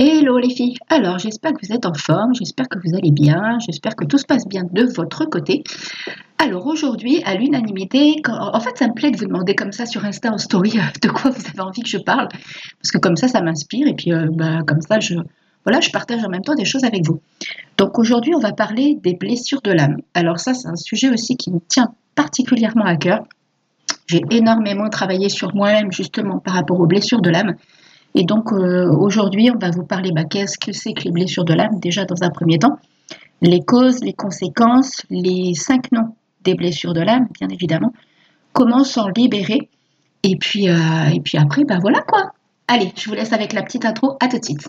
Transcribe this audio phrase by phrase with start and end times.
[0.00, 3.58] Hello les filles, alors j'espère que vous êtes en forme, j'espère que vous allez bien,
[3.66, 5.64] j'espère que tout se passe bien de votre côté.
[6.38, 10.04] Alors aujourd'hui, à l'unanimité, en fait ça me plaît de vous demander comme ça sur
[10.04, 13.16] Insta en story euh, de quoi vous avez envie que je parle, parce que comme
[13.16, 15.14] ça ça m'inspire et puis euh, bah, comme ça je,
[15.64, 17.20] voilà, je partage en même temps des choses avec vous.
[17.76, 19.96] Donc aujourd'hui on va parler des blessures de l'âme.
[20.14, 23.24] Alors ça c'est un sujet aussi qui me tient particulièrement à cœur.
[24.06, 27.56] J'ai énormément travaillé sur moi-même justement par rapport aux blessures de l'âme.
[28.14, 31.44] Et donc euh, aujourd'hui, on va vous parler bah, qu'est-ce que c'est que les blessures
[31.44, 32.78] de l'âme, déjà dans un premier temps,
[33.40, 37.92] les causes, les conséquences, les cinq noms des blessures de l'âme, bien évidemment,
[38.52, 39.68] comment s'en libérer.
[40.24, 40.74] Et puis, euh,
[41.12, 42.32] et puis après, bah voilà quoi.
[42.66, 44.16] Allez, je vous laisse avec la petite intro.
[44.20, 44.68] À tout de suite.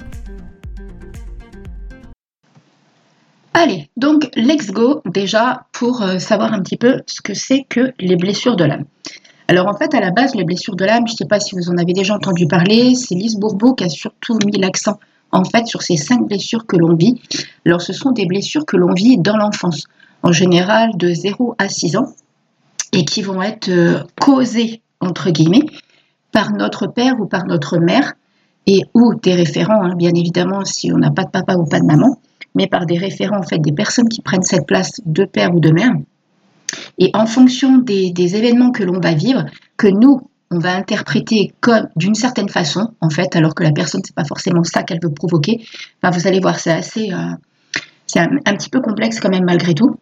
[3.53, 7.91] Allez, donc let's go déjà pour euh, savoir un petit peu ce que c'est que
[7.99, 8.85] les blessures de l'âme.
[9.49, 11.55] Alors en fait, à la base, les blessures de l'âme, je ne sais pas si
[11.55, 14.97] vous en avez déjà entendu parler, c'est Lise Bourbeau qui a surtout mis l'accent
[15.33, 17.21] en fait sur ces cinq blessures que l'on vit.
[17.65, 19.83] Alors ce sont des blessures que l'on vit dans l'enfance,
[20.23, 22.13] en général de 0 à 6 ans,
[22.93, 25.65] et qui vont être euh, causées, entre guillemets,
[26.31, 28.13] par notre père ou par notre mère,
[28.65, 31.81] et ou des référents, hein, bien évidemment, si on n'a pas de papa ou pas
[31.81, 32.17] de maman
[32.55, 35.59] mais par des référents, en fait, des personnes qui prennent cette place de père ou
[35.59, 35.93] de mère.
[36.97, 39.45] Et en fonction des, événements que l'on va vivre,
[39.77, 44.01] que nous, on va interpréter comme d'une certaine façon, en fait, alors que la personne,
[44.03, 45.65] c'est pas forcément ça qu'elle veut provoquer,
[46.01, 47.31] ben, vous allez voir, c'est assez, euh,
[48.05, 49.95] c'est un, petit peu complexe quand même malgré tout.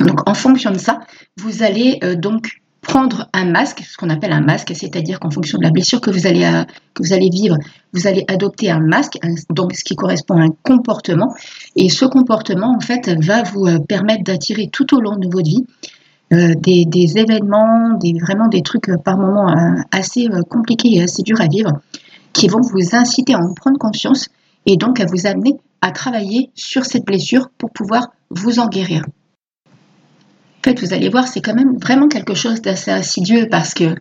[0.00, 1.00] Donc, en fonction de ça,
[1.36, 5.58] vous allez euh, donc prendre un masque, ce qu'on appelle un masque, c'est-à-dire qu'en fonction
[5.58, 6.64] de la blessure que vous allez, euh,
[6.94, 7.56] que vous allez vivre,
[7.92, 9.18] vous allez adopter un masque,
[9.50, 11.34] donc ce qui correspond à un comportement.
[11.74, 15.48] Et ce comportement, en fait, va vous euh, permettre d'attirer tout au long de votre
[15.48, 15.66] vie
[16.32, 19.52] euh, des, événements, des, vraiment des trucs par moments
[19.90, 21.72] assez compliqués et assez durs à vivre,
[22.32, 24.28] qui vont vous inciter à en prendre conscience
[24.66, 29.04] et donc à vous amener à travailler sur cette blessure pour pouvoir vous en guérir
[30.64, 33.94] fait, vous allez voir, c'est quand même vraiment quelque chose d'assez insidieux parce que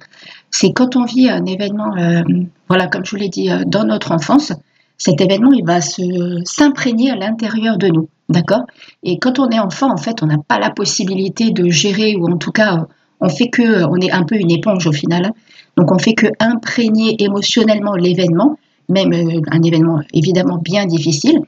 [0.49, 2.21] c'est quand on vit un événement, euh,
[2.69, 4.53] voilà, comme je vous l'ai dit, euh, dans notre enfance,
[4.97, 8.61] cet événement, il va s'imprégner à l'intérieur de nous, d'accord?
[9.03, 12.31] Et quand on est enfant, en fait, on n'a pas la possibilité de gérer, ou
[12.31, 12.87] en tout cas,
[13.19, 15.31] on fait que, on est un peu une éponge au final.
[15.75, 18.57] Donc, on fait que imprégner émotionnellement l'événement,
[18.87, 21.39] même euh, un événement évidemment bien difficile.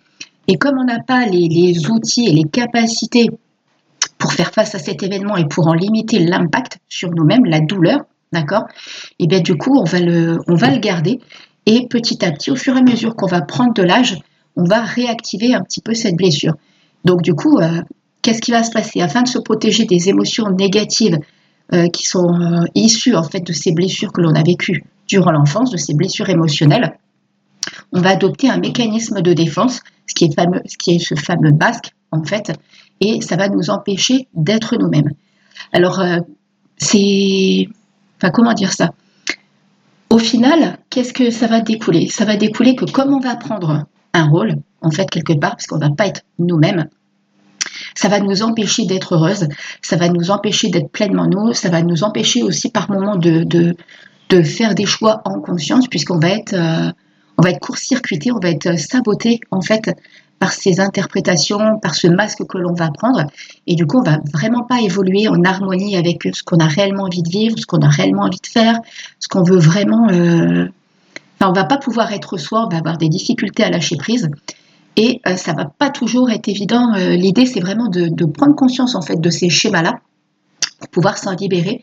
[0.48, 3.30] Et comme on n'a pas les outils et les capacités
[4.26, 8.00] pour faire face à cet événement et pour en limiter l'impact sur nous-mêmes, la douleur,
[8.34, 8.64] d'accord?
[9.20, 11.20] Et bien du coup, on va, le, garder
[11.68, 14.18] et petit à petit, au fur et à mesure qu'on va prendre de l'âge,
[14.56, 16.56] on va réactiver un petit peu cette blessure.
[17.04, 17.84] Donc du coup, euh,
[18.24, 19.00] qu'est-ce qui va se passer?
[19.00, 21.20] Afin de se protéger des émotions négatives
[21.74, 25.34] euh, qui sont euh, issues en fait de ces blessures que l'on a vécues durant
[25.34, 26.98] l'enfance, de ces blessures émotionnelles,
[27.92, 32.52] on va adopter un mécanisme de défense, ce qui est, ce, fameux masque en fait,
[33.02, 35.12] et ça va nous empêcher d'être nous-mêmes.
[35.74, 36.18] Alors, euh,
[36.78, 37.68] c'est...
[38.34, 38.92] Comment dire ça?
[40.10, 42.08] Au final, qu'est-ce que ça va découler?
[42.10, 45.68] Ça va découler que comme on va prendre un rôle, en fait, quelque part, parce
[45.68, 46.88] qu'on ne va pas être nous-mêmes,
[47.96, 49.48] ça va nous empêcher d'être heureuse,
[49.82, 53.76] ça va nous empêcher d'être pleinement nous, ça va nous empêcher aussi par moments de,
[54.44, 56.54] faire des choix en conscience, puisqu'on va être...
[56.54, 56.92] Euh,
[57.38, 59.92] on va être court-circuité, on va être saboté en fait
[60.40, 63.26] par ces interprétations, par ce masque que l'on va prendre.
[63.68, 67.04] Et du coup, on va vraiment pas évoluer en harmonie avec ce qu'on a réellement
[67.04, 68.80] envie de vivre, ce qu'on a réellement envie de faire,
[69.20, 70.10] ce qu'on veut vraiment.
[70.10, 70.68] Euh...
[71.40, 74.30] Enfin, on va pas pouvoir être soi, on va avoir des difficultés à lâcher prise.
[74.98, 76.94] Et euh, ça va pas toujours être évident.
[76.94, 80.00] Euh, l'idée, c'est vraiment de, prendre conscience en fait de ces schémas-là
[80.80, 81.82] pour pouvoir s'en libérer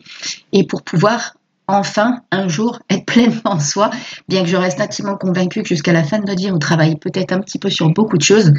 [0.51, 1.35] et pour pouvoir
[1.67, 3.89] enfin, un jour, être pleinement soi,
[4.27, 6.95] bien que je reste intimement convaincue que jusqu'à la fin de notre vie, on travaille
[6.95, 8.51] peut-être un petit peu sur beaucoup de choses,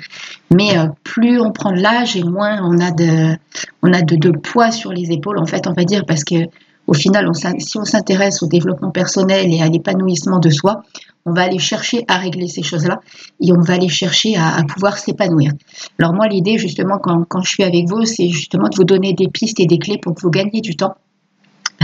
[0.50, 5.12] mais euh, plus on prend de l'âge et moins on a, de, poids sur les
[5.12, 6.46] épaules, en fait, on va dire, parce que
[6.86, 10.82] au final, si on s'intéresse au développement personnel et à l'épanouissement de soi,
[11.24, 13.00] on va aller chercher à régler ces choses-là
[13.40, 15.52] et on va aller chercher à, pouvoir s'épanouir.
[15.98, 19.14] Alors moi, l'idée, justement, quand, quand je suis avec vous, c'est justement de vous donner
[19.14, 20.96] des pistes et des clés pour que vous gagniez du temps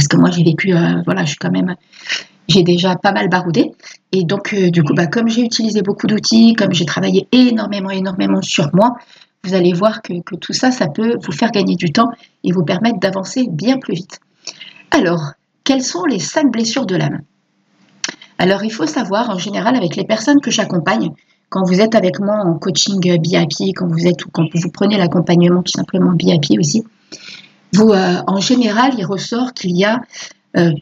[0.01, 1.77] parce que moi j'ai vécu, euh, voilà, je suis quand même,
[2.49, 3.73] j'ai déjà pas mal baroudé.
[4.13, 7.91] Et donc, euh, du coup, bah, comme j'ai utilisé beaucoup d'outils, comme j'ai travaillé énormément,
[7.91, 8.97] énormément sur moi,
[9.45, 12.11] vous allez voir que, tout ça, ça peut vous faire gagner du temps
[12.45, 14.21] et vous permettre d'avancer bien plus vite.
[14.91, 15.33] Alors,
[15.65, 17.21] quelles sont les cinq blessures de l'âme?
[18.39, 21.11] Alors, il faut savoir, en général, avec les personnes que j'accompagne,
[21.51, 24.97] quand vous êtes avec moi en coaching BIP, quand vous êtes ou quand vous prenez
[24.97, 26.85] l'accompagnement tout simplement BIP aussi,
[27.73, 30.01] vous, euh, en général, il ressort qu'il y a
[30.57, 30.73] euh,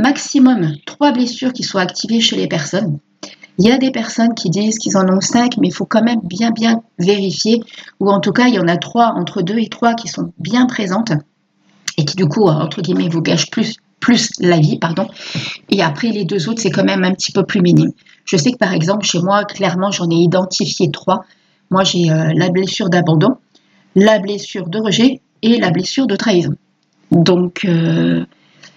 [0.00, 2.98] maximum trois blessures qui sont activées chez les personnes.
[3.58, 6.02] Il y a des personnes qui disent qu'ils en ont cinq, mais il faut quand
[6.02, 7.60] même bien bien vérifier,
[8.00, 10.32] ou en tout cas il y en a trois, entre deux et trois qui sont
[10.38, 11.12] bien présentes
[11.96, 15.08] et qui du coup, entre guillemets, vous gâchent plus, plus la vie, pardon.
[15.70, 17.92] Et après les deux autres, c'est quand même un petit peu plus minime.
[18.24, 21.24] Je sais que par exemple, chez moi, clairement, j'en ai identifié trois.
[21.70, 23.36] Moi, j'ai euh, la blessure d'abandon,
[23.94, 26.54] la blessure de rejet et la blessure de trahison.
[27.10, 28.24] Donc, euh,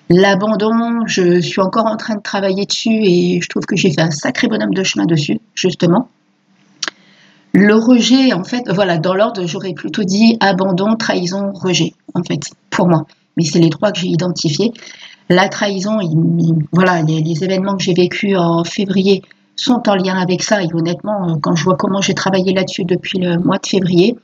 [0.10, 4.02] l'abandon, je suis encore en train de travailler dessus et je trouve que j'ai fait
[4.02, 6.10] un sacré bonhomme de chemin dessus, justement.
[7.54, 12.42] Le rejet, en fait, voilà, dans l'ordre, j'aurais plutôt dit abandon, trahison, rejet, en fait,
[12.70, 13.06] pour moi.
[13.38, 14.72] Mais c'est les trois que j'ai identifiés.
[15.30, 15.98] La trahison,
[16.72, 19.24] voilà, les, les, événements que j'ai vécus en février
[19.56, 20.64] sont en lien avec ça.
[20.64, 24.16] Et honnêtement, quand je vois comment j'ai travaillé là-dessus depuis le mois de février,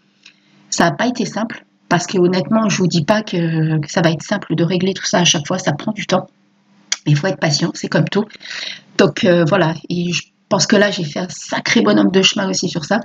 [0.69, 1.65] ça n'a pas été simple.
[1.89, 5.05] Parce que honnêtement, je vous dis pas que, ça va être simple de régler tout
[5.05, 6.27] ça à chaque fois, ça prend du temps.
[7.05, 8.25] Mais il faut être patient, c'est comme tout.
[8.97, 12.49] Donc euh, voilà, et je pense que là, j'ai fait un sacré bonhomme de chemin
[12.49, 12.99] aussi sur ça.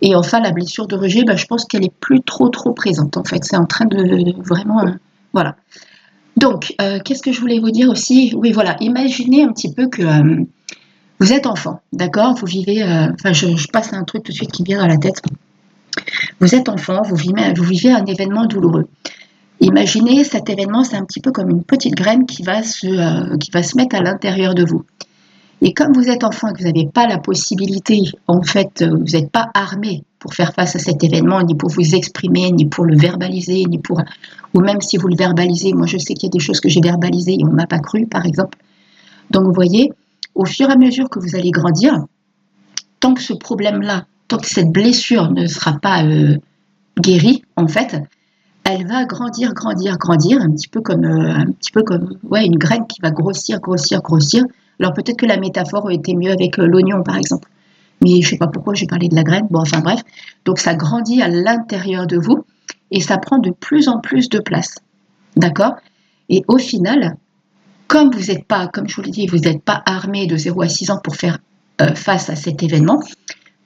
[0.00, 3.16] Et enfin, la blessure de rejet, bah, je pense qu'elle est plus trop trop présente
[3.16, 3.44] en fait.
[3.44, 4.92] C'est en train de vraiment, euh,
[5.32, 5.56] voilà.
[6.36, 8.32] Donc, euh, qu'est-ce que je voulais vous dire aussi?
[8.36, 10.02] Oui, voilà, imaginez un petit peu que
[11.18, 12.34] vous êtes enfant, d'accord?
[12.34, 15.20] Vous vivez, enfin, je, passe un truc tout de suite qui vient dans la tête.
[16.40, 18.88] Vous êtes enfant, vous vivez, un événement douloureux.
[19.60, 23.36] Imaginez cet événement, c'est un petit peu comme une petite graine qui va se, euh,
[23.38, 24.84] qui va se mettre à l'intérieur de vous.
[25.60, 28.90] Et comme vous êtes enfant et que vous n'avez pas la possibilité, en fait, euh,
[28.90, 32.66] vous n'êtes pas armé pour faire face à cet événement, ni pour vous exprimer, ni
[32.66, 34.00] pour le verbaliser, ni pour...
[34.54, 36.68] Ou même si vous le verbalisez, moi je sais qu'il y a des choses que
[36.68, 38.58] j'ai verbalisées et on ne m'a pas cru, par exemple.
[39.30, 39.92] Donc vous voyez,
[40.36, 41.98] au fur et à mesure que vous allez grandir,
[43.00, 46.36] tant que ce problème-là tant que cette blessure ne sera pas euh,
[47.00, 47.96] guérie, en fait,
[48.64, 53.60] elle va grandir, grandir, grandir, un petit peu comme, euh, une graine qui va grossir,
[53.60, 54.44] grossir, grossir.
[54.78, 57.48] Alors peut-être que la métaphore aurait été mieux avec euh, l'oignon, par exemple.
[58.02, 59.46] Mais je ne sais pas pourquoi j'ai parlé de la graine.
[59.50, 60.02] Bon, enfin bref.
[60.44, 62.44] Donc ça grandit à l'intérieur de vous
[62.90, 64.76] et ça prend de plus en plus de place.
[65.36, 65.74] D'accord?
[66.28, 67.16] Et au final,
[67.88, 70.62] comme vous n'êtes pas, comme je vous l'ai dit, vous n'êtes pas armé de 0
[70.62, 71.38] à 6 ans pour faire
[71.94, 73.00] face à cet événement,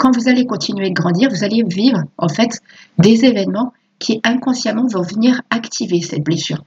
[0.02, 2.58] quand vous allez continuer de grandir, vous allez vivre en fait
[2.98, 6.64] des événements qui inconsciemment vont venir activer cette blessure.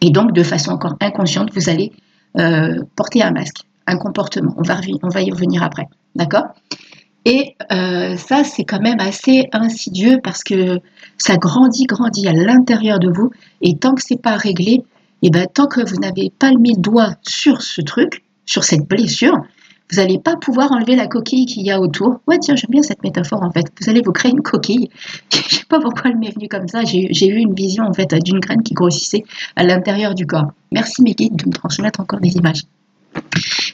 [0.00, 1.92] Et donc, de façon encore inconsciente, vous allez
[2.36, 4.52] euh, porter un masque, un comportement.
[4.56, 5.84] On va, y revenir après.
[6.16, 6.42] D'accord?
[7.24, 10.80] Et euh, ça, c'est quand même assez insidieux parce que
[11.18, 13.30] ça grandit, grandit à l'intérieur de vous.
[13.60, 14.82] Et tant que c'est pas réglé,
[15.22, 18.88] et ben, tant que vous n'avez pas mis le doigt sur ce truc, sur cette
[18.88, 19.36] blessure,
[19.90, 22.20] vous n'allez pas pouvoir enlever la coquille qu'il y a autour.
[22.26, 23.66] Ouais, tiens, j'aime bien cette métaphore en fait.
[23.80, 24.90] Vous allez vous créer une coquille.
[25.32, 26.84] Je ne sais pas pourquoi elle m'est venue comme ça.
[26.84, 29.24] J'ai eu une vision en fait d'une graine qui grossissait
[29.54, 30.52] à l'intérieur du corps.
[30.72, 32.62] Merci mes guides de me transmettre encore des images.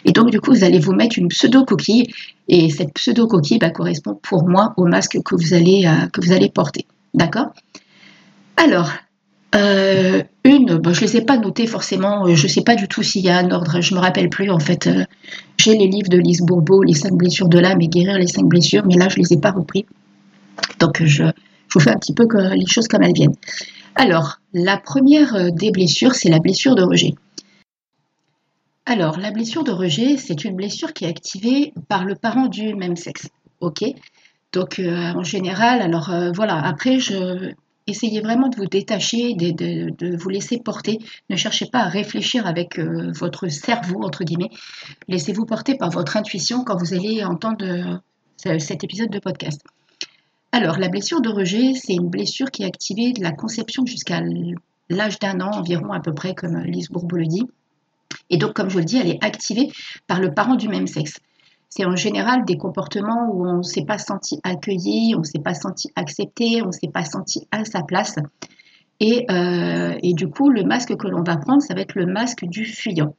[0.04, 2.06] Et donc, du coup, vous allez vous mettre une pseudo-coquille.
[2.48, 6.32] Et cette pseudo-coquille bah, correspond pour moi au masque que vous allez, euh, que vous
[6.32, 6.86] allez porter.
[7.14, 7.52] D'accord?
[8.56, 8.90] Alors,
[9.54, 12.88] euh, une, je ne les ai pas notées forcément, euh, je ne sais pas du
[12.88, 14.86] tout s'il y a un ordre, je ne me rappelle plus en fait.
[14.86, 15.04] Euh,
[15.58, 18.46] j'ai les livres de Lise Bourbeau, Les cinq blessures de l'âme et Guérir les cinq
[18.46, 19.84] blessures, mais là je ne les ai pas repris.
[20.78, 21.24] Donc je,
[21.72, 23.36] vous fais un petit peu les choses comme elles viennent.
[23.94, 27.14] Alors, la première des blessures, c'est la blessure de rejet.
[28.86, 32.74] Alors, la blessure de rejet, c'est une blessure qui est activée par le parent du
[32.74, 33.28] même sexe.
[33.60, 33.84] Ok?
[34.52, 37.52] Donc, en général, alors voilà, après, je,
[37.86, 40.98] essayez vraiment de vous détacher, de, vous laisser porter.
[41.30, 44.50] Ne cherchez pas à réfléchir avec euh, votre cerveau, entre guillemets.
[45.08, 49.60] Laissez-vous porter par votre intuition quand vous allez entendre euh, cet épisode de podcast.
[50.52, 54.20] Alors, la blessure de rejet, c'est une blessure qui est activée de la conception jusqu'à
[54.90, 57.46] l'âge d'un an environ, à peu près, comme Lise Bourbeau le dit.
[58.28, 59.70] Et donc, comme je le dis, elle est activée
[60.06, 61.18] par le parent du même sexe.
[61.74, 65.40] C'est en général des comportements où on ne s'est pas senti accueilli, on ne s'est
[65.42, 68.16] pas senti accepté, on ne s'est pas senti à sa place.
[69.00, 72.04] Et, euh, et, du coup, le masque que l'on va prendre, ça va être le
[72.04, 73.16] masque du fuyant.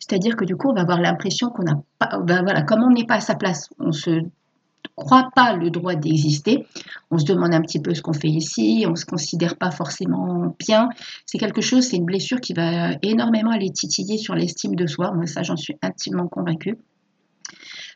[0.00, 2.90] C'est-à-dire que du coup, on va avoir l'impression qu'on n'a pas, ben voilà, comme on
[2.90, 4.18] n'est pas à sa place, on se
[4.96, 6.66] croit pas le droit d'exister.
[7.12, 10.56] On se demande un petit peu ce qu'on fait ici, on se considère pas forcément
[10.58, 10.88] bien.
[11.24, 15.12] C'est quelque chose, c'est une blessure qui va énormément aller titiller sur l'estime de soi.
[15.12, 16.78] Moi, ça, j'en suis intimement convaincue.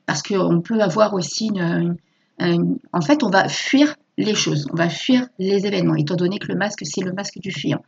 [0.06, 1.96] Parce qu'on peut avoir aussi une,
[2.92, 6.48] En fait, on va fuir les choses, on va fuir les événements, étant donné que
[6.48, 7.82] le masque, c'est le masque du fuyant.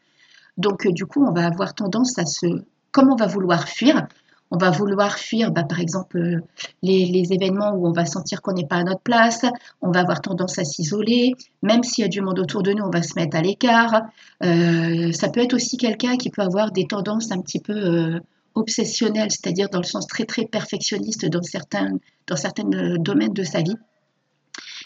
[0.56, 2.46] Donc, du coup, on va avoir tendance à se...
[2.90, 4.06] Comme on va vouloir fuir,
[4.50, 6.40] on va vouloir fuir, bah, par exemple, euh,
[6.82, 9.44] les, événements où on va sentir qu'on n'est pas à notre place,
[9.82, 12.84] on va avoir tendance à s'isoler, même s'il y a du monde autour de nous,
[12.84, 14.02] on va se mettre à l'écart.
[14.42, 18.20] Euh, ça peut être aussi quelqu'un qui peut avoir des tendances un petit peu euh,
[18.58, 21.98] obsessionnelles, c'est-à-dire dans le sens très très perfectionniste dans certains,
[22.36, 22.64] certains
[22.98, 23.76] domaines de sa vie.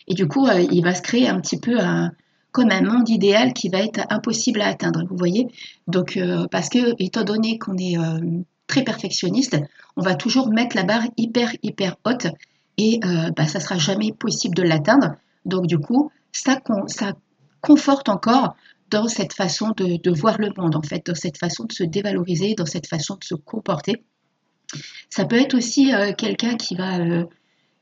[0.08, 1.78] Et du coup, il va se créer un petit peu
[2.50, 5.48] comme un monde idéal qui va être impossible à atteindre, vous voyez.
[5.86, 6.18] Donc,
[6.50, 7.96] parce que, étant donné qu'on est
[8.66, 9.56] très perfectionniste,
[9.96, 12.26] on va toujours mettre la barre hyper, hyper haute
[12.78, 15.16] et euh, bah, ça sera jamais possible de l'atteindre.
[15.44, 16.58] Donc du coup, ça
[17.60, 18.54] conforte encore
[18.92, 22.54] dans cette façon de, voir le monde, en fait, dans cette façon de se dévaloriser,
[22.54, 24.04] dans cette façon de se comporter.
[25.11, 27.25] Ça peut être aussi euh, quelqu'un qui va, euh,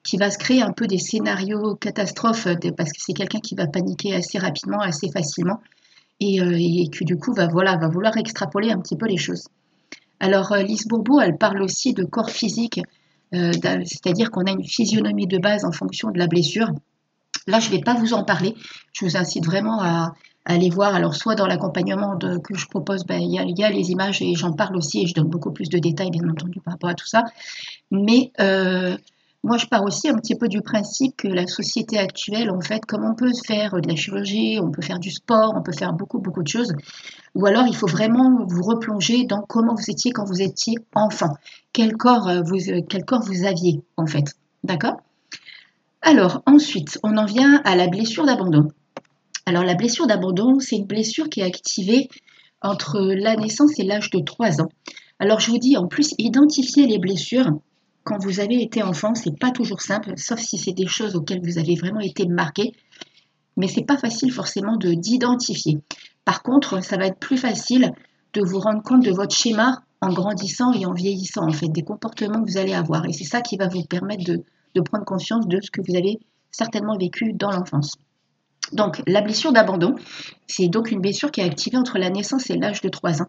[0.03, 3.67] qui va se créer un peu des scénarios catastrophes, parce que c'est quelqu'un qui va
[3.67, 5.61] paniquer assez rapidement, assez facilement,
[6.21, 9.45] et, qui du coup va, voilà, va vouloir extrapoler un petit peu les choses.
[10.21, 12.81] Alors, euh, Lise Bourbeau, elle parle aussi de corps physique,
[13.35, 16.69] euh, c'est-à-dire qu'on a une physionomie de base en fonction de la blessure.
[17.47, 18.55] Là, je ne vais pas vous en parler.
[18.93, 20.13] Je vous incite vraiment à,
[20.51, 20.95] aller voir.
[20.95, 24.53] Alors, soit dans l'accompagnement que je propose, ben, il y, a les images et j'en
[24.53, 27.07] parle aussi et je donne beaucoup plus de détails, bien entendu, par rapport à tout
[27.07, 27.25] ça.
[27.91, 28.97] Mais euh,
[29.43, 32.85] moi, je pars aussi un petit peu du principe que la société actuelle, en fait,
[32.85, 35.95] comme on peut faire de la chirurgie, on peut faire du sport, on peut faire
[35.95, 36.75] beaucoup, beaucoup de choses,
[37.35, 41.35] ou alors il faut vraiment vous replonger dans comment vous étiez quand vous étiez enfant,
[41.73, 44.35] quel corps euh, euh, quel corps vous aviez, en fait.
[44.63, 45.01] D'accord?
[46.03, 48.69] Alors, ensuite, on en vient à la blessure d'abandon.
[49.47, 52.09] Alors, la blessure d'abandon, c'est une blessure qui est activée
[52.63, 54.69] entre la naissance et l'âge de 3 ans.
[55.19, 57.51] Alors, je vous dis, en plus, identifier les blessures,
[58.05, 61.43] quand vous avez été enfant, c'est pas toujours simple, sauf si c'est des choses auxquelles
[61.43, 62.73] vous avez vraiment été marqué.
[63.57, 65.79] Mais c'est pas facile forcément de d'identifier.
[66.25, 67.93] Par contre, ça va être plus facile
[68.33, 71.83] de vous rendre compte de votre schéma en grandissant et en vieillissant, en fait, des
[71.83, 73.05] comportements que vous allez avoir.
[73.07, 74.45] Et c'est ça qui va vous permettre de,
[74.75, 76.19] de prendre conscience de ce que vous avez
[76.51, 77.97] certainement vécu dans l'enfance.
[78.73, 79.97] Donc, la blessure d'abandon,
[80.47, 83.29] c'est donc une blessure qui est activée entre la naissance et l'âge de 3 ans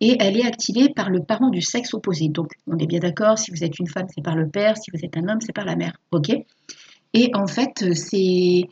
[0.00, 2.28] et elle est activée par le parent du sexe opposé.
[2.28, 4.90] Donc, on est bien d'accord, si vous êtes une femme, c'est par le père, si
[4.92, 5.96] vous êtes un homme, c'est par la mère.
[7.12, 8.62] Et en fait, c'est.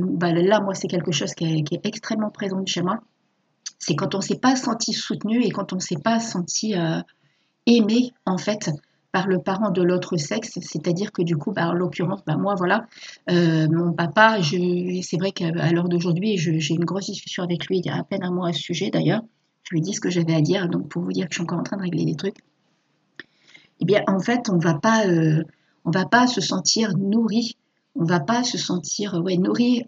[0.00, 2.98] Bah, là, moi, c'est quelque chose qui est, extrêmement présent chez moi.
[3.78, 6.76] C'est quand on ne s'est pas senti soutenu et quand on ne s'est pas senti
[6.76, 7.00] euh,
[7.64, 8.70] aimé, en fait,
[9.12, 10.58] par le parent de l'autre sexe.
[10.60, 12.86] C'est-à-dire que du coup, bah, en l'occurrence, bah, moi, voilà,
[13.30, 17.86] euh, mon papa, c'est vrai qu'à l'heure d'aujourd'hui, j'ai une grosse discussion avec lui il
[17.86, 19.22] y a à peine un mois à ce sujet d'ailleurs.
[19.64, 21.42] Je lui dis ce que j'avais à dire, donc pour vous dire que je suis
[21.42, 22.38] encore en train de régler des trucs.
[23.80, 25.42] Eh bien, en fait, on va pas, euh,
[25.84, 27.56] va pas se sentir nourri,
[27.94, 29.84] on va pas se sentir, ouais, nourri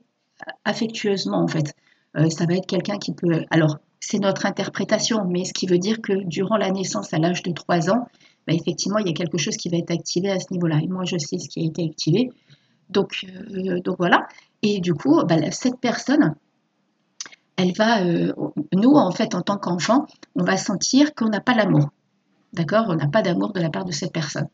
[0.65, 1.75] affectueusement en fait.
[2.17, 3.45] Euh, ça va être quelqu'un qui peut.
[3.51, 7.43] Alors, c'est notre interprétation, mais ce qui veut dire que durant la naissance à l'âge
[7.43, 8.09] de 3 ans,
[8.51, 10.81] bah, effectivement, il y a quelque chose qui va être activé à ce niveau-là.
[10.83, 12.31] Et moi, je sais ce qui a été activé.
[12.89, 14.27] Donc, euh, donc voilà.
[14.63, 16.35] Et du coup, bah, cette personne,
[17.57, 18.33] elle va, euh,
[18.73, 21.91] nous en fait en tant qu'enfant, on va sentir qu'on n'a pas l'amour.
[22.53, 22.87] D'accord?
[22.89, 24.49] On n'a pas d'amour de la part de cette personne.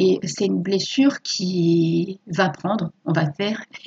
[0.00, 3.64] Et c'est une blessure qui va prendre, on va faire,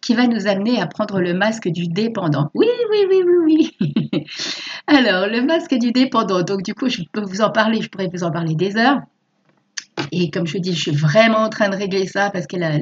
[0.00, 2.48] qui va nous amener à prendre le masque du dépendant.
[2.54, 4.26] Oui, oui, oui, oui, oui.
[4.86, 6.42] Alors, le masque du dépendant.
[6.42, 9.00] Donc, du coup, je peux vous en parler, je pourrais vous en parler des heures.
[10.12, 12.78] Et comme je dis, je suis vraiment en train de régler ça parce que la,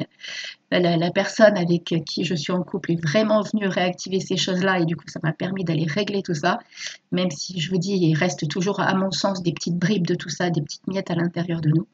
[0.69, 4.85] la, personne avec qui je suis en couple est vraiment venue réactiver ces choses-là et
[4.85, 6.59] du coup, ça m'a permis d'aller régler tout ça.
[7.11, 10.15] Même si je vous dis, il reste toujours, à mon sens, des petites bribes de
[10.15, 11.87] tout ça, des petites miettes à l'intérieur de nous.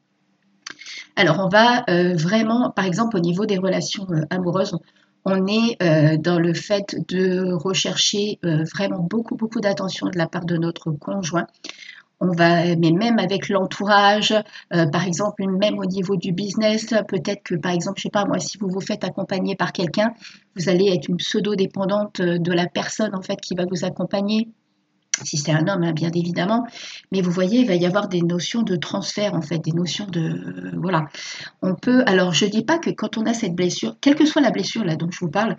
[1.16, 4.76] Alors, on va euh, vraiment, par exemple, au niveau des relations euh, amoureuses,
[5.24, 10.44] on est euh, dans le fait de rechercher vraiment beaucoup, beaucoup d'attention de la part
[10.44, 11.46] de notre conjoint
[12.24, 14.32] on va, mais même avec l'entourage,
[14.70, 18.38] par exemple, même au niveau du business, peut-être que, par exemple, je sais pas moi,
[18.38, 20.14] si vous vous faites accompagner par quelqu'un,
[20.54, 24.46] vous allez être une pseudo-dépendante de la personne en fait qui va vous accompagner.
[25.24, 26.66] Si c'est un homme, hein, bien évidemment.
[27.10, 30.06] Mais vous voyez, il va y avoir des notions de transfert, en fait, des notions
[30.06, 30.72] de...
[30.76, 31.08] voilà.
[31.60, 32.02] On peut...
[32.06, 34.50] Alors, je ne dis pas que quand on a cette blessure, quelle que soit la
[34.50, 35.56] blessure là dont je vous parle,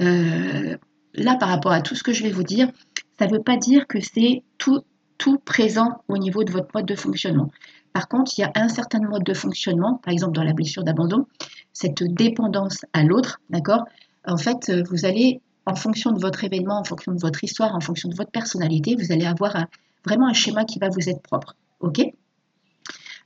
[0.00, 0.76] euh,
[1.14, 2.70] là, par rapport à tout ce que je vais vous dire,
[3.18, 4.82] ça ne veut pas dire que c'est tout,
[5.18, 7.50] tout présent au niveau de votre mode de fonctionnement.
[7.92, 10.84] Par contre, il y a un certain mode de fonctionnement, par exemple dans la blessure
[10.84, 11.26] d'abandon,
[11.72, 13.84] cette dépendance à l'autre, d'accord?
[14.24, 17.80] En fait, vous allez en fonction de votre événement, en fonction de votre histoire, en
[17.80, 19.56] fonction de votre personnalité, vous allez avoir
[20.04, 21.54] vraiment un schéma qui va vous être propre.
[21.80, 22.00] OK?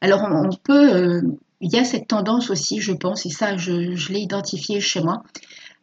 [0.00, 0.94] Alors, on, peut.
[0.94, 1.22] Euh,
[1.60, 5.22] il y a cette tendance aussi, je pense, et ça, je, l'ai identifié chez moi,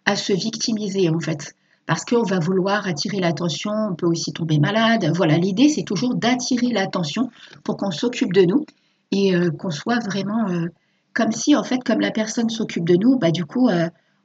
[0.05, 1.55] à se victimiser, en fait.
[1.87, 5.11] Parce qu'on va vouloir attirer l'attention, on peut aussi tomber malade.
[5.15, 7.31] Voilà, l'idée, c'est toujours d'attirer l'attention
[7.63, 8.65] pour qu'on s'occupe de nous
[9.11, 10.67] et euh, qu'on soit vraiment euh,
[11.13, 13.69] comme si, en fait, comme la personne s'occupe de nous, bah, du coup,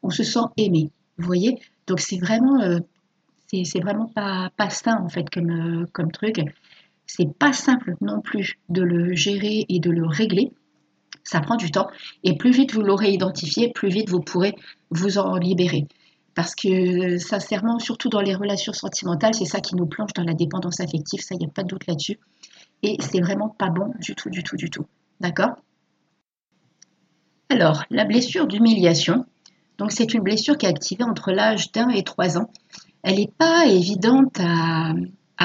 [0.02, 0.90] on se sent aimé.
[1.18, 1.58] Vous voyez?
[1.86, 2.78] Donc c'est vraiment, euh,
[3.52, 6.40] c'est vraiment pas, pas sain en fait comme, euh, comme truc.
[7.06, 10.52] C'est pas simple non plus de le gérer et de le régler.
[11.22, 11.88] Ça prend du temps.
[12.24, 14.54] Et plus vite vous l'aurez identifié, plus vite vous pourrez
[14.90, 15.86] vous en libérer.
[16.34, 20.34] Parce que sincèrement, surtout dans les relations sentimentales, c'est ça qui nous plonge dans la
[20.34, 22.18] dépendance affective, ça, il n'y a pas de doute là-dessus.
[22.82, 24.86] Et c'est vraiment pas bon du tout, du tout, du tout.
[25.20, 25.56] D'accord?
[27.48, 29.24] Alors, la blessure d'humiliation,
[29.78, 32.50] donc c'est une blessure qui est activée entre l'âge d'un et trois ans.
[33.02, 34.94] Elle n'est pas évidente à,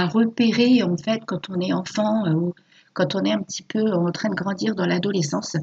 [0.07, 2.53] repérer en fait quand on est enfant euh, ou
[2.93, 5.57] quand on est un petit peu en train de grandir dans l'adolescence.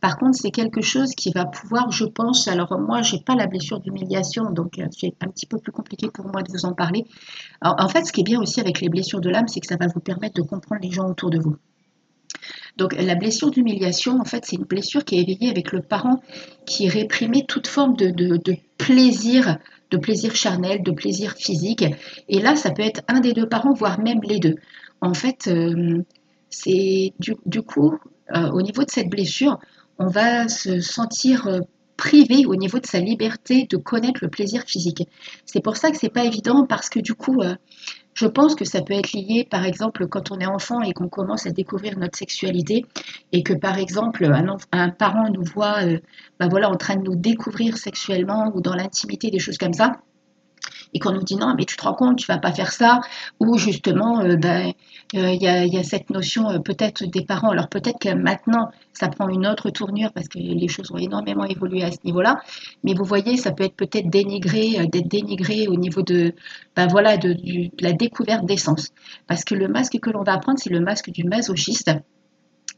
[0.00, 3.36] Par contre, c'est quelque chose qui va pouvoir, je pense, alors moi, je n'ai pas
[3.36, 6.64] la blessure d'humiliation, donc euh, c'est un petit peu plus compliqué pour moi de vous
[6.64, 7.06] en parler.
[7.62, 9.76] en fait, ce qui est bien aussi avec les blessures de l'âme, c'est que ça
[9.76, 11.56] va vous permettre de comprendre les gens autour de vous.
[12.76, 16.22] Donc la blessure d'humiliation, en fait, c'est une blessure qui est éveillée avec le parent
[16.64, 18.38] qui réprimait toute forme de,
[18.78, 19.58] plaisir,
[19.90, 21.84] de plaisir charnel, de plaisir physique.
[22.28, 24.56] Et là, ça peut être un des deux parents, voire même les deux.
[25.00, 26.02] En fait, euh,
[26.48, 27.98] c'est du, coup,
[28.34, 29.58] euh, au niveau de cette blessure,
[29.98, 31.60] on va se sentir euh,
[31.96, 35.06] privé au niveau de sa liberté de connaître le plaisir physique.
[35.44, 37.42] C'est pour ça que c'est pas évident parce que du coup,
[38.14, 41.08] je pense que ça peut être lié, par exemple, quand on est enfant et qu'on
[41.08, 42.84] commence à découvrir notre sexualité,
[43.32, 44.30] et que, par exemple,
[44.72, 45.80] un, parent nous voit
[46.38, 49.92] ben voilà, en train de nous découvrir sexuellement ou dans l'intimité, des choses comme ça
[50.94, 53.00] et qu'on nous dit non, mais tu te rends compte, tu vas pas faire ça,
[53.40, 54.72] ou justement, euh, ben,
[55.14, 57.50] euh, il y, a, cette notion euh, peut-être des parents.
[57.50, 61.44] Alors peut-être que maintenant, ça prend une autre tournure parce que les choses ont énormément
[61.44, 62.40] évolué à ce niveau-là,
[62.84, 66.34] mais vous voyez, ça peut être peut-être dénigré, d'être dénigré au niveau de,
[66.76, 67.34] ben voilà, de,
[67.80, 68.90] la découverte d'essence.
[69.26, 71.90] Parce que le masque que l'on va apprendre, c'est le masque du masochiste.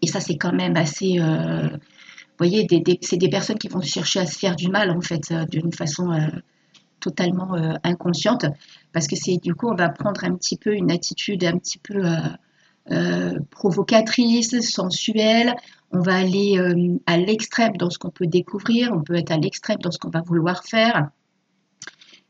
[0.02, 1.18] Et ça, c'est quand même assez.
[1.18, 2.66] vous voyez,
[3.00, 6.10] c'est des personnes qui vont chercher à se faire du mal, en fait, d'une façon
[7.04, 8.46] totalement euh, inconsciente,
[8.92, 11.78] parce que c'est du coup, on va prendre un petit peu une attitude un petit
[11.78, 12.16] peu euh,
[12.90, 15.54] euh, provocatrice, sensuelle.
[15.92, 16.58] On va aller
[17.06, 20.10] à l'extrême dans ce qu'on peut découvrir, on peut être à l'extrême dans ce qu'on
[20.10, 21.10] va vouloir faire.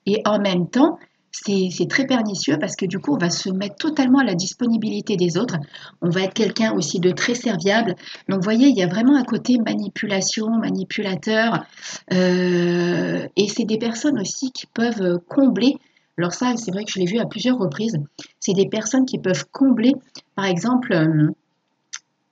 [0.04, 0.98] Et en même temps,
[1.34, 5.16] c'est très pernicieux parce que du coup, on va se mettre totalement à la disponibilité
[5.16, 5.56] des autres.
[6.00, 7.96] On va être quelqu'un aussi de très serviable.
[8.28, 11.64] Donc, vous voyez, il y a vraiment un côté manipulation, manipulateur.
[12.12, 15.76] Euh, et c'est des personnes aussi qui peuvent combler.
[16.18, 17.98] Alors ça, c'est vrai que je l'ai vu à plusieurs reprises.
[18.38, 19.92] C'est des personnes qui peuvent combler,
[20.36, 21.32] par exemple, euh,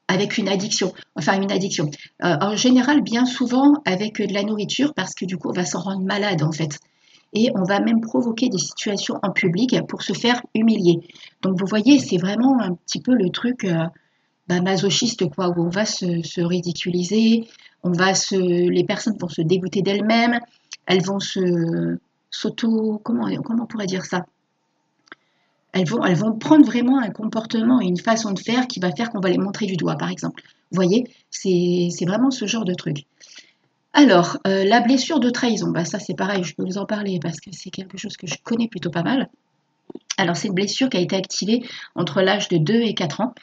[0.07, 0.93] avec une addiction.
[1.17, 1.91] Enfin, une addiction.
[2.23, 5.65] Euh, en général, bien souvent avec de la nourriture parce que du coup, on va
[5.65, 6.79] s'en rendre malade en fait
[7.33, 11.01] et on va même provoquer des situations en public pour se faire humilier.
[11.42, 13.87] Donc vous voyez, c'est vraiment un petit peu le truc euh,
[14.49, 17.49] bah, masochiste quoi, où on va se, ridiculiser,
[17.83, 20.38] on va se, les personnes vont se dégoûter d'elles-mêmes,
[20.87, 21.99] elles vont se
[22.31, 24.27] s'auto, comment, comment on pourrait dire ça?
[25.73, 28.92] Elles vont, elles vont prendre vraiment un comportement et une façon de faire qui va
[28.92, 30.42] faire qu'on va les montrer du doigt, par exemple.
[30.71, 33.07] Vous voyez, c'est vraiment ce genre de truc.
[33.94, 37.18] Alors, euh, la blessure de trahison, bah, ça c'est pareil, je peux vous en parler
[37.20, 39.28] parce que c'est quelque chose que je connais plutôt pas mal.
[40.16, 41.62] Alors, c'est une blessure qui a été activée
[41.94, 43.35] entre l'âge de 2 et 4 ans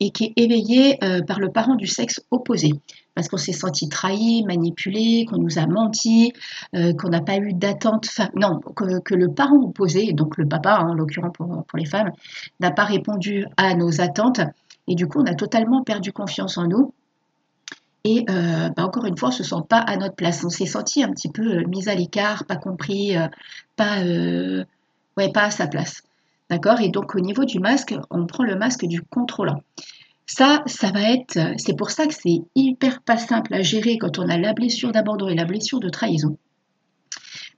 [0.00, 2.72] et qui est éveillée euh, par le parent du sexe opposé.
[3.14, 6.32] Parce qu'on s'est senti trahi, manipulé, qu'on nous a menti,
[6.74, 10.90] euh, qu'on n'a pas eu d'attente, non, que, le parent opposé, donc le papa hein,
[10.90, 12.10] en l'occurrence pour, pour les femmes,
[12.60, 14.40] n'a pas répondu à nos attentes.
[14.88, 16.92] Et du coup, on a totalement perdu confiance en nous
[18.04, 20.44] et euh, bah, encore une fois, on ne se sent pas à notre place.
[20.44, 23.28] On s'est senti un petit peu euh, mis à l'écart, pas compris, euh,
[23.76, 24.02] pas,
[25.16, 26.02] ouais, pas à sa place.
[26.50, 26.80] D'accord?
[26.80, 29.62] Et donc au niveau du masque, on prend le masque du contrôlant.
[30.26, 31.38] Ça, ça va être.
[31.56, 34.92] C'est pour ça que c'est hyper pas simple à gérer quand on a la blessure
[34.92, 36.36] d'abandon et la blessure de trahison.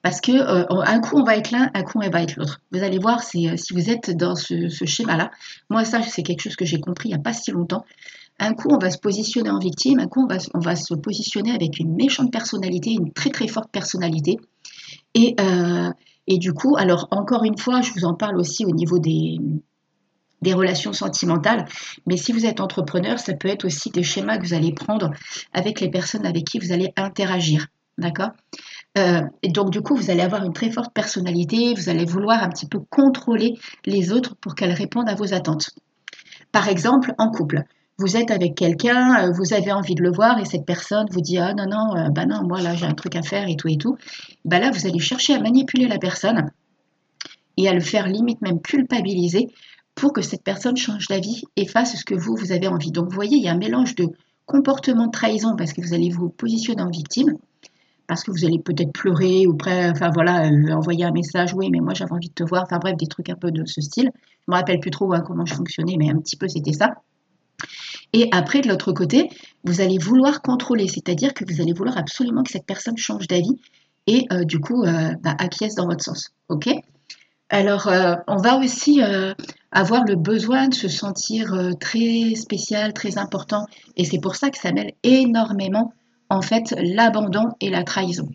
[0.03, 2.61] Parce que un coup on va être l'un, un coup on va être l'autre.
[2.71, 5.33] Vous allez voir, si vous êtes dans ce, schéma-là,
[5.69, 7.85] moi ça c'est quelque chose que j'ai compris il n'y a pas si longtemps.
[8.39, 11.79] Un coup on va se positionner en victime, un coup on va, se positionner avec
[11.79, 14.37] une méchante personnalité, une très très forte personnalité.
[15.15, 15.35] Et,
[16.27, 19.39] et du coup, alors encore une fois, je vous en parle aussi au niveau des,
[20.43, 21.67] des relations sentimentales.
[22.07, 25.11] Mais si vous êtes entrepreneur, ça peut être aussi des schémas que vous allez prendre
[25.53, 27.67] avec les personnes avec qui vous allez interagir.
[27.99, 28.31] D'accord?
[28.99, 32.43] Euh, Et donc, du coup, vous allez avoir une très forte personnalité, vous allez vouloir
[32.43, 33.55] un petit peu contrôler
[33.87, 35.71] les autres pour qu'elles répondent à vos attentes.
[36.53, 37.65] Par exemple, en couple.
[37.99, 41.23] Vous êtes avec quelqu'un, euh, vous avez envie de le voir et cette personne vous
[41.23, 43.57] dit ah non non euh, bah non moi là j'ai un truc à faire et
[43.57, 43.97] tout et tout.
[44.45, 46.51] Bah là vous allez chercher à manipuler la personne
[47.57, 49.49] et à le faire limite même culpabiliser
[49.95, 52.93] pour que cette personne change d'avis et fasse ce que vous, vous avez envie.
[52.93, 54.09] Donc vous voyez, il y a un mélange de
[54.45, 57.37] comportement de trahison parce que vous allez vous positionner en victime,
[58.07, 59.57] parce que vous allez peut-être pleurer ou
[60.15, 62.97] voilà, euh, envoyer un message, oui, mais moi j'avais envie de te voir, enfin bref,
[62.97, 64.11] des trucs un peu de ce style.
[64.15, 66.95] Je me rappelle plus trop hein, comment je fonctionnais, mais un petit peu c'était ça.
[68.13, 69.29] Et après, de l'autre côté,
[69.65, 73.61] vous allez vouloir contrôler, c'est-à-dire que vous allez vouloir absolument que cette personne change d'avis
[74.07, 76.31] et euh, du coup euh, bah, acquiesce dans votre sens.
[76.49, 76.69] Ok?
[77.49, 79.01] Alors, euh, on va aussi
[79.71, 83.67] avoir le besoin de se sentir très spécial, très important.
[83.97, 85.93] Et c'est pour ça que ça mêle énormément,
[86.29, 88.29] en fait, l'abandon et la trahison.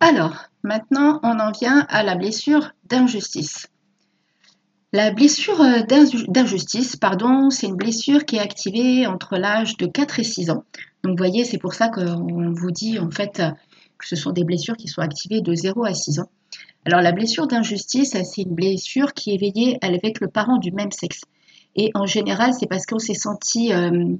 [0.00, 3.68] Alors, maintenant, on en vient à la blessure d'injustice.
[4.92, 5.64] La blessure
[6.28, 10.64] d'injustice, pardon, c'est une blessure qui est activée entre l'âge de 4 et 6 ans.
[11.02, 13.42] Donc, vous voyez, c'est pour ça qu'on vous dit, en fait,
[13.98, 16.28] que ce sont des blessures qui sont activées de 0 à 6 ans.
[16.84, 20.90] Alors la blessure d'injustice, c'est une blessure qui est veillée avec le parent du même
[20.90, 21.20] sexe.
[21.76, 23.72] Et en général, c'est parce qu'on s'est senti...
[23.72, 24.16] Euh,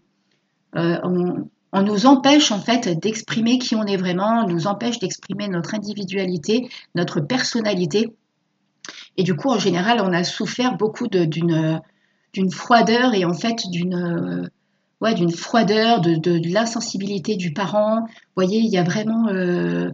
[0.76, 5.48] euh, on, nous empêche en fait d'exprimer qui on est vraiment, on nous empêche d'exprimer
[5.48, 8.14] notre individualité, notre personnalité.
[9.16, 11.80] Et du coup, en général, on a souffert beaucoup d'une
[12.50, 14.50] froideur et en fait d'une
[15.02, 18.00] ouais, froideur, de, de, l'insensibilité du parent.
[18.02, 19.90] Vous voyez, il y a vraiment euh,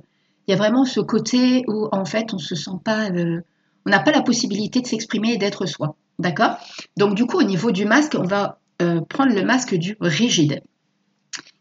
[0.47, 3.41] il y a vraiment ce côté où en fait on se sent pas, euh,
[3.87, 5.97] on n'a pas la possibilité de s'exprimer et d'être soi.
[6.19, 6.57] D'accord?
[6.97, 10.63] Donc du coup au niveau du masque, on va euh, prendre le masque du rigide.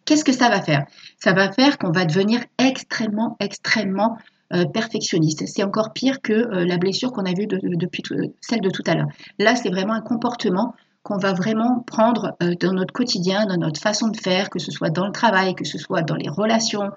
[0.05, 0.85] Qu'est-ce que ça va faire?
[1.19, 4.17] Ça va faire qu'on va devenir extrêmement, extrêmement
[4.53, 5.43] euh, perfectionniste.
[5.47, 8.03] C'est encore pire que la blessure qu'on a vue depuis
[8.41, 9.10] celle de tout à l'heure.
[9.39, 10.73] Là, c'est vraiment un comportement
[11.07, 14.71] qu'on va vraiment prendre euh, dans notre quotidien, dans notre façon de faire, que ce
[14.71, 16.91] soit dans le travail, que ce soit dans les relations.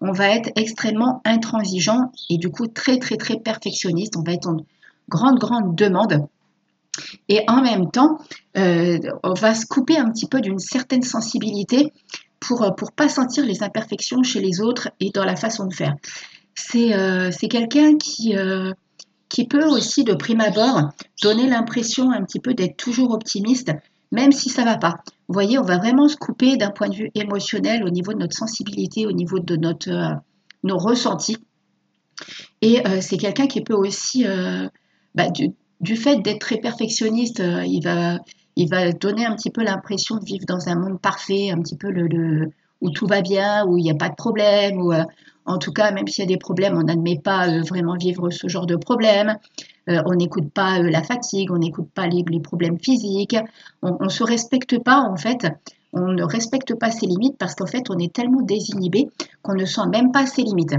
[0.00, 4.16] On va être extrêmement intransigeant et du coup très très très perfectionniste.
[4.16, 4.58] On va être en
[5.08, 6.28] grande grande demande.
[7.28, 8.18] Et en même temps,
[8.56, 11.92] euh, on va se couper un petit peu d'une certaine sensibilité
[12.38, 15.74] pour ne euh, pas sentir les imperfections chez les autres et dans la façon de
[15.74, 15.96] faire.
[16.56, 18.34] C'est quelqu'un qui
[19.28, 20.90] qui peut aussi, de prime abord,
[21.22, 23.72] donner l'impression un petit peu d'être toujours optimiste,
[24.12, 24.94] même si ça va pas.
[25.28, 28.18] Vous voyez, on va vraiment se couper d'un point de vue émotionnel au niveau de
[28.18, 30.14] notre sensibilité, au niveau de notre, euh,
[30.62, 31.38] nos ressentis.
[32.62, 34.68] Et euh, c'est quelqu'un qui peut aussi, euh,
[35.14, 38.18] bah, du, fait d'être très perfectionniste, il, va,
[38.54, 41.76] il va donner un petit peu l'impression de vivre dans un monde parfait, un petit
[41.76, 44.92] peu le, où tout va bien, où il n'y a pas de problème, où
[45.46, 48.30] en tout cas, même s'il y a des problèmes, on n'admet pas euh, vraiment vivre
[48.30, 49.36] ce genre de problème.
[49.88, 53.36] Euh, on n'écoute pas euh, la fatigue, on n'écoute pas les, problèmes physiques.
[53.82, 55.46] On ne se respecte pas, en fait.
[55.92, 59.08] On ne respecte pas ses limites parce qu'en fait, on est tellement désinhibé
[59.42, 60.74] qu'on ne sent même pas ses limites.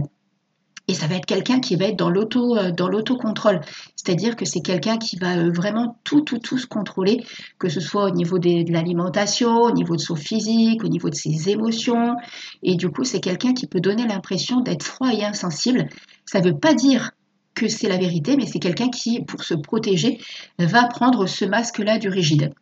[0.87, 3.61] Et ça va être quelqu'un qui va être dans l'auto euh, dans l'autocontrôle,
[3.95, 7.23] c'est-à-dire que c'est quelqu'un qui va euh, vraiment tout tout tout se contrôler,
[7.59, 11.15] que ce soit au niveau de l'alimentation, au niveau de son physique, au niveau de
[11.15, 12.15] ses émotions.
[12.63, 15.89] Et du coup, c'est quelqu'un qui peut donner l'impression d'être froid et insensible.
[16.25, 17.11] Ça ne veut pas dire
[17.53, 20.19] que c'est la vérité, mais c'est quelqu'un qui, pour se protéger,
[20.59, 22.53] va prendre ce masque-là du rigide.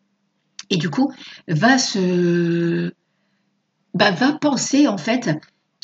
[0.69, 1.11] Et du coup,
[1.47, 2.91] va se
[3.93, 5.29] bah, va penser en fait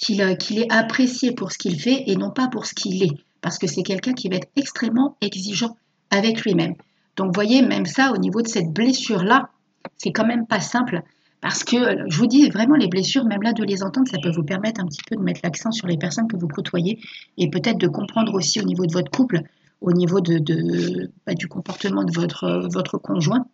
[0.01, 3.15] qu'il est apprécié pour ce qu'il fait et non pas pour ce qu'il est.
[3.41, 5.77] Parce que c'est quelqu'un qui va être extrêmement exigeant
[6.09, 6.75] avec lui-même.
[7.17, 9.49] Donc, vous voyez, même ça, au niveau de cette blessure-là,
[9.97, 11.01] c'est quand même pas simple.
[11.41, 14.31] Parce que, je vous dis vraiment, les blessures, même là, de les entendre, ça peut
[14.31, 16.99] vous permettre un petit peu de mettre l'accent sur les personnes que vous côtoyez
[17.37, 19.41] et peut-être de comprendre aussi au niveau de votre couple,
[19.81, 23.45] au niveau bah, du comportement de votre, votre conjoint,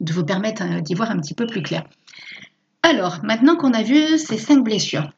[0.00, 1.84] de vous permettre euh, d'y voir un petit peu plus clair.
[2.82, 5.10] Alors, maintenant qu'on a vu ces cinq blessures,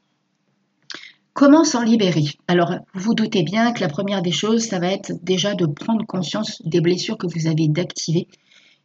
[1.40, 2.26] Comment s'en libérer?
[2.48, 5.64] Alors, vous vous doutez bien que la première des choses, ça va être déjà de
[5.64, 8.28] prendre conscience des blessures que vous avez d'activer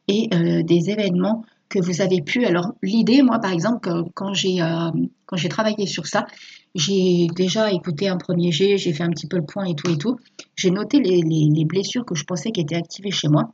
[0.08, 2.46] et euh, des événements que vous avez pu.
[2.46, 4.90] Alors, l'idée, moi, par exemple, quand j'ai euh,
[5.26, 6.28] quand j'ai travaillé sur ça,
[6.76, 9.92] j'ai déjà écouté un premier jet, j'ai fait un petit peu le point et tout
[9.92, 10.18] et tout.
[10.56, 13.52] J'ai noté les, blessures que je pensais qui étaient activées chez moi,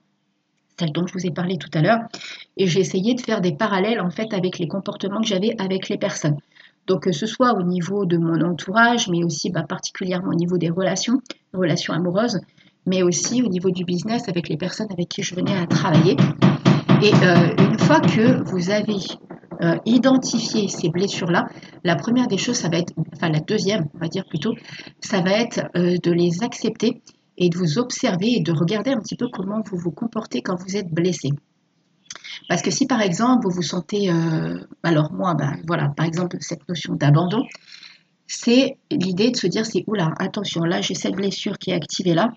[0.80, 2.02] celles dont je vous ai parlé tout à l'heure,
[2.56, 5.90] et j'ai essayé de faire des parallèles en fait avec les comportements que j'avais avec
[5.90, 6.38] les personnes.
[6.92, 10.58] Donc que ce soit au niveau de mon entourage, mais aussi bah, particulièrement au niveau
[10.58, 11.22] des relations,
[11.54, 12.42] relations amoureuses,
[12.86, 16.18] mais aussi au niveau du business avec les personnes avec qui je venais à travailler.
[17.02, 18.98] Et euh, une fois que vous avez
[19.62, 21.46] euh, identifié ces blessures-là,
[21.86, 24.54] la première des choses, ça va être, enfin la deuxième, on va dire plutôt,
[25.00, 27.02] ça va être euh, de les accepter
[27.38, 30.58] et de vous observer et de regarder un petit peu comment vous vous comportez quand
[30.58, 31.30] vous êtes blessé.
[32.50, 34.10] Parce que si par exemple vous vous sentez,
[34.84, 37.46] alors moi, ben, voilà, par exemple cette notion d'abandon,
[38.28, 42.14] c'est l'idée de se dire c'est oula, attention, là j'ai cette blessure qui est activée
[42.14, 42.34] là,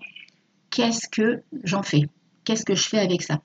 [0.69, 2.09] qu'est-ce que j'en fais?
[2.43, 3.39] Qu'est-ce que je fais avec ça?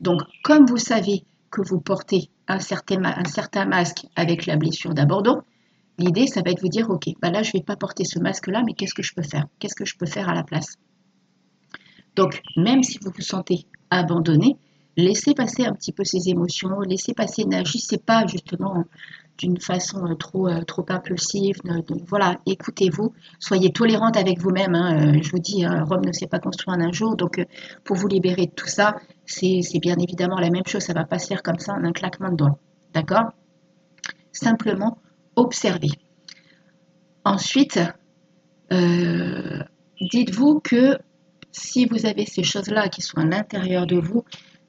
[0.00, 4.92] Donc, comme vous savez que vous portez un certain, un certain masque avec la blessure
[4.92, 5.42] d'abandon,
[5.98, 8.04] l'idée, ça va être de vous dire, OK, bah là, je ne vais pas porter
[8.04, 9.46] ce masque-là, mais qu'est-ce que je peux faire?
[9.60, 10.74] Qu'est-ce que je peux faire à la place?
[12.16, 14.56] Donc, même si vous vous sentez abandonné,
[14.96, 18.84] laissez passer un petit peu ces émotions, laissez passer, n'agissez pas justement
[19.38, 21.56] d'une façon euh, trop, euh, trop impulsive.
[22.06, 24.74] voilà, écoutez-vous, soyez tolérante avec vous-même.
[24.74, 25.14] Hein.
[25.14, 27.44] Euh, je vous dis, Rome ne s'est pas construit en un jour, donc
[27.84, 30.82] pour vous libérer de tout ça, c'est bien évidemment la même chose.
[30.82, 32.58] Ça ne va pas se faire comme ça en un claquement de doigts.
[32.92, 33.32] D'accord?
[34.32, 34.98] Simplement
[35.36, 35.90] observez.
[37.24, 37.80] Ensuite,
[38.70, 40.98] dites-vous que
[41.50, 44.24] si vous avez ces choses-là qui sont à l'intérieur de vous,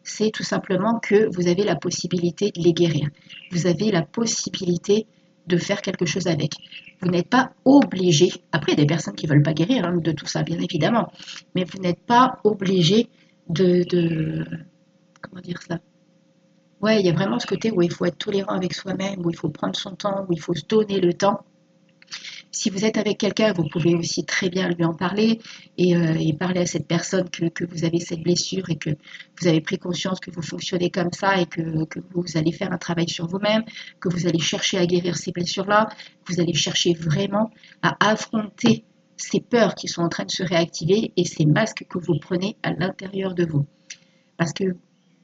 [0.06, 3.10] c'est tout simplement que vous avez la possibilité de les guérir.
[3.52, 5.08] Vous avez la possibilité
[5.48, 6.54] de faire quelque chose avec.
[7.02, 9.86] Vous n'êtes pas obligé, après il y a des personnes qui ne veulent pas guérir
[9.86, 11.12] hein, de tout ça, bien évidemment,
[11.54, 13.10] mais vous n'êtes pas obligé
[13.50, 14.46] de, de,
[15.22, 15.80] Comment dire ça?
[16.82, 19.30] Ouais, il y a vraiment ce côté où il faut être tolérant avec soi-même, où
[19.30, 21.44] il faut prendre son temps, où il faut se donner le temps
[22.56, 25.40] si vous êtes avec quelqu'un, vous pouvez aussi très bien lui en parler
[25.78, 28.92] et, euh, parler à cette personne que, vous avez cette blessure et que
[29.40, 31.62] vous avez pris conscience que vous fonctionnez comme ça et que,
[32.14, 33.64] vous allez faire un travail sur vous-même,
[34.00, 35.90] que vous allez chercher à guérir ces blessures-là,
[36.24, 38.86] que vous allez chercher vraiment à affronter
[39.18, 42.58] ces peurs qui sont en train de se réactiver et ces masques que vous prenez
[42.64, 43.66] à l'intérieur de vous.
[44.38, 44.76] Parce que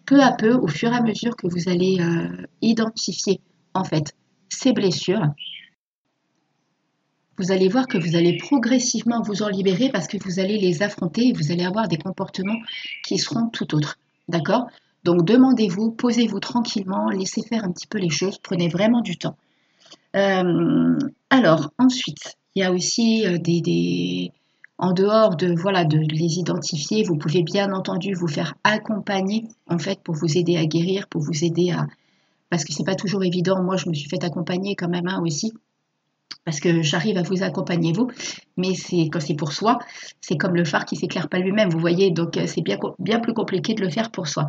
[0.06, 3.41] peu à peu, au fur et à mesure que vous allez euh, identifier
[3.74, 4.13] en fait
[4.50, 5.24] ces blessures,
[7.41, 10.84] vous allez voir que vous allez progressivement vous en libérer parce que vous allez les
[10.84, 12.60] affronter et vous allez avoir des comportements
[13.04, 13.97] qui seront tout autres.
[14.27, 14.67] D'accord?
[15.04, 19.36] Donc demandez-vous, posez-vous tranquillement, laissez faire un petit peu les choses, prenez vraiment du temps.
[20.15, 20.97] Euh,
[21.32, 24.32] alors ensuite, il y a aussi euh, des,
[24.77, 29.80] en dehors de voilà de les identifier, vous pouvez bien entendu vous faire accompagner en
[29.80, 31.88] fait pour vous aider à guérir, pour vous aider à
[32.51, 33.63] parce que c'est pas toujours évident.
[33.63, 35.54] Moi, je me suis fait accompagner quand même hein, aussi
[36.45, 38.10] parce que j'arrive à vous accompagner vous,
[38.58, 38.73] mais
[39.12, 39.80] quand c'est pour soi,
[40.21, 43.19] c'est comme le phare qui s'éclaire pas lui-même, vous voyez, donc euh, c'est bien, bien
[43.19, 44.47] plus compliqué de le faire pour soi.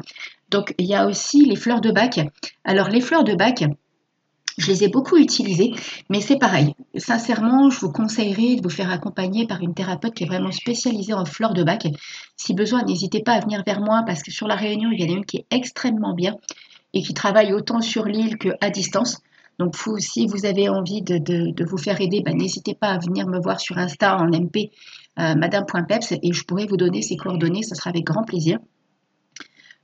[0.50, 2.20] Donc il y a aussi les fleurs de bac.
[2.64, 3.64] Alors les fleurs de bac,
[4.58, 5.72] je les ai beaucoup utilisées,
[6.10, 6.74] mais c'est pareil.
[6.96, 11.14] Sincèrement, je vous conseillerais de vous faire accompagner par une thérapeute qui est vraiment spécialisée
[11.14, 11.86] en fleurs de bac.
[12.36, 15.04] Si besoin, n'hésitez pas à venir vers moi parce que sur la Réunion, il y
[15.04, 16.36] en a une qui est extrêmement bien
[16.92, 19.22] et qui travaille autant sur l'île qu'à distance.
[19.62, 23.40] Donc, si vous avez envie de, vous faire aider, ben, n'hésitez pas à venir me
[23.40, 24.72] voir sur Insta en MP,
[25.20, 28.58] euh, madame.peps, et je pourrai vous donner ses coordonnées, ce sera avec grand plaisir.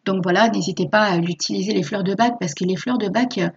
[0.05, 3.09] Donc voilà, n'hésitez pas à utiliser les fleurs de bac parce que les fleurs de
[3.09, 3.51] bac euh,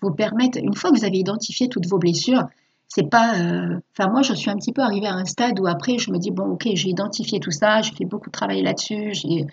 [0.00, 2.44] vous permettent, une fois que vous avez identifié toutes vos blessures,
[2.88, 3.34] c'est pas.
[3.38, 6.10] Euh, enfin, moi, je suis un petit peu arrivée à un stade où après, je
[6.10, 9.44] me dis bon, ok, j'ai identifié tout ça, j'ai fait beaucoup de travail là-dessus, j'ai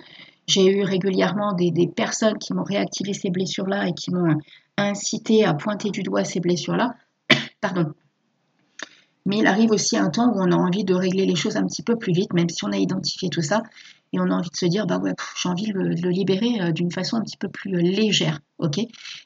[0.57, 4.37] eu régulièrement des, des, personnes qui m'ont réactivé ces blessures-là et qui m'ont
[4.77, 6.95] incité à pointer du doigt ces blessures-là.
[7.61, 7.93] Pardon.
[9.25, 11.65] Mais il arrive aussi un temps où on a envie de régler les choses un
[11.65, 13.63] petit peu plus vite, même si on a identifié tout ça,
[14.11, 16.71] et on a envie de se dire, bah ouais, j'ai envie de le, libérer euh,
[16.71, 18.79] d'une façon un petit peu plus euh, légère, ok?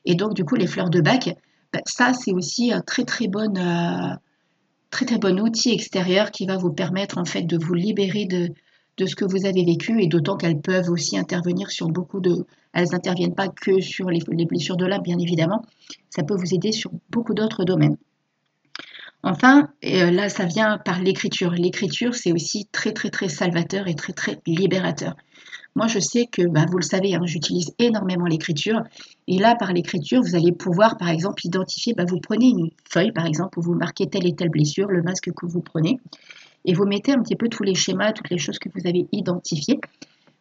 [0.05, 1.35] Et donc, du coup, les fleurs de bac,
[1.73, 4.15] bah, ça, c'est aussi un très très bon, euh,
[4.91, 8.53] très très bon outil extérieur qui va vous permettre en fait de vous libérer de,
[8.97, 12.45] de ce que vous avez vécu et d'autant qu'elles peuvent aussi intervenir sur beaucoup de...
[12.73, 15.63] Elles n'interviennent pas que sur les, blessures de l'âme, bien évidemment.
[16.09, 17.97] Ça peut vous aider sur beaucoup d'autres domaines.
[19.23, 21.51] Enfin, euh, là, ça vient par l'écriture.
[21.51, 25.15] L'écriture, c'est aussi très, très, très salvateur et très, très libérateur.
[25.75, 28.81] Moi, je sais que, bah, vous le savez, hein, j'utilise énormément l'écriture.
[29.27, 33.11] Et là, par l'écriture, vous allez pouvoir, par exemple, identifier, bah, vous prenez une feuille,
[33.11, 35.99] par exemple, où vous marquez telle et telle blessure, le masque que vous prenez
[36.67, 39.07] et vous mettez un petit peu tous les schémas, toutes les choses que vous avez
[39.11, 39.79] identifiées.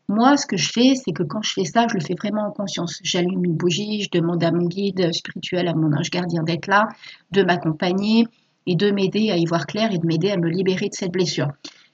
[0.08, 2.46] Moi, ce que je fais, c'est que quand je fais ça, je le fais vraiment
[2.46, 2.98] en conscience.
[3.02, 6.88] J'allume une bougie, je demande à mon guide spirituel, à mon ange gardien d'être là,
[7.30, 8.26] de m'accompagner.
[8.68, 11.12] et de m'aider à y voir clair et de m'aider à me libérer de cette
[11.12, 11.48] blessure.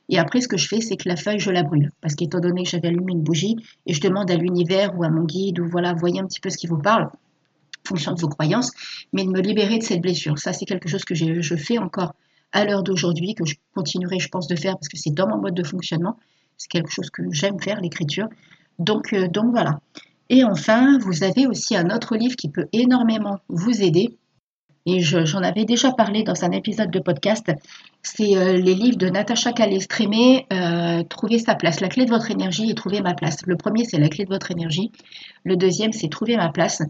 [0.09, 1.91] Et après, ce que je fais, c'est que la feuille, je la brûle.
[2.01, 5.11] Parce qu'étant donné que j'avais allumé une bougie, et je demande à l'univers ou à
[5.11, 7.11] mon guide, ou voilà, voyez un petit peu ce qui vous parle,
[7.87, 8.71] fonction de vos croyances,
[9.13, 10.39] mais de me libérer de cette blessure.
[10.39, 12.15] Ça, c'est quelque chose que je fais encore
[12.53, 15.39] à l'heure d'aujourd'hui, que je continuerai, je pense, de faire parce que c'est dans mon
[15.39, 16.19] mode de fonctionnement.
[16.57, 18.29] C'est quelque chose que j'aime faire, l'écriture.
[18.79, 19.81] Donc, euh, donc voilà.
[20.29, 24.17] Et enfin, vous avez aussi un autre livre qui peut énormément vous aider.
[24.85, 27.53] Et j'en avais déjà parlé dans un épisode de podcast.
[28.03, 32.33] C'est euh, les livres de Natacha Calestrémé, euh, Trouver sa place, la clé de votre
[32.33, 33.47] énergie et trouver ma place.
[33.47, 34.91] Le premier, c'est la clé de votre énergie.
[35.45, 36.83] Le deuxième, c'est Trouver ma place.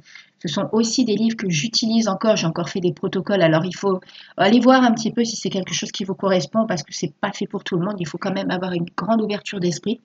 [0.42, 2.34] Ce sont aussi des livres que j'utilise encore.
[2.34, 3.42] J'ai encore fait des protocoles.
[3.42, 4.00] Alors, il faut
[4.36, 7.14] aller voir un petit peu si c'est quelque chose qui vous correspond parce que c'est
[7.20, 7.94] pas fait pour tout le monde.
[8.00, 10.00] Il faut quand même avoir une grande ouverture d'esprit.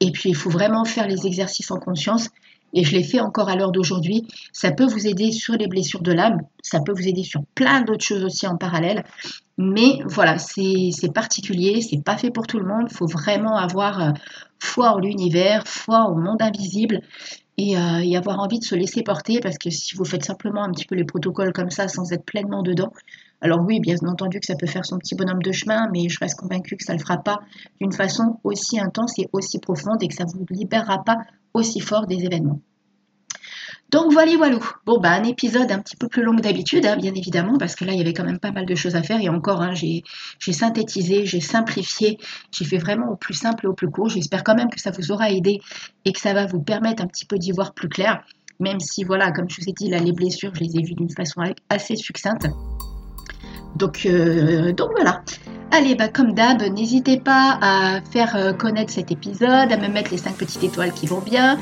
[0.00, 2.28] Et puis, il faut vraiment faire les exercices en conscience.
[2.74, 4.26] Et je l'ai fait encore à l'heure d'aujourd'hui.
[4.52, 6.42] Ça peut vous aider sur les blessures de l'âme.
[6.62, 9.04] Ça peut vous aider sur plein d'autres choses aussi en parallèle.
[9.56, 11.80] Mais voilà, c'est particulier.
[11.80, 12.88] C'est pas fait pour tout le monde.
[12.90, 14.10] Il faut vraiment avoir euh,
[14.58, 17.00] foi en l'univers, foi au monde invisible.
[17.58, 20.64] Et, euh, et, avoir envie de se laisser porter parce que si vous faites simplement
[20.64, 22.92] un petit peu les protocoles comme ça sans être pleinement dedans,
[23.42, 26.18] alors oui, bien entendu que ça peut faire son petit bonhomme de chemin, mais je
[26.18, 27.40] reste convaincue que ça ne le fera pas
[27.80, 31.18] d'une façon aussi intense et aussi profonde et que ça ne vous libérera pas
[31.52, 32.60] aussi fort des événements.
[33.92, 34.58] Donc voilà, voilà.
[34.86, 37.74] Bon, bah, un épisode un petit peu plus long que d'habitude, hein, bien évidemment, parce
[37.74, 39.20] que là, il y avait quand même pas mal de choses à faire.
[39.20, 40.02] Et encore, hein, j'ai
[40.40, 42.18] synthétisé, j'ai simplifié,
[42.50, 44.08] j'ai fait vraiment au plus simple et au plus court.
[44.08, 45.60] J'espère quand même que ça vous aura aidé
[46.06, 48.24] et que ça va vous permettre un petit peu d'y voir plus clair.
[48.60, 50.94] Même si, voilà, comme je vous ai dit, là, les blessures, je les ai vues
[50.94, 52.48] d'une façon assez succincte.
[53.76, 55.22] Donc, euh, donc voilà.
[55.70, 60.10] Allez, bah comme d'hab, n'hésitez pas à faire euh, connaître cet épisode, à me mettre
[60.10, 61.58] les 5 petites étoiles qui vont bien,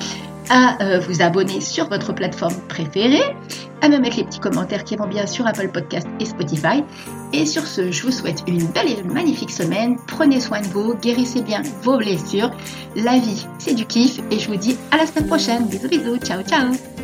[0.48, 3.36] à euh, vous abonner sur votre plateforme préférée,
[3.82, 6.84] à me mettre les petits commentaires qui vont bien sur Apple Podcast et Spotify.
[7.32, 9.96] Et sur ce, je vous souhaite une belle et magnifique semaine.
[10.06, 12.50] Prenez soin de vous, guérissez bien vos blessures.
[12.96, 15.66] La vie, c'est du kiff et je vous dis à la semaine prochaine.
[15.66, 16.99] Bisous bisous, ciao ciao